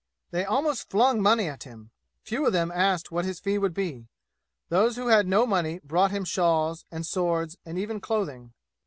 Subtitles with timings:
[0.31, 1.91] They almost flung money at him.
[2.23, 4.07] Few of them asked what his fee would be.
[4.69, 8.53] Those who had no money brought him shawls, and swords, and even clothing.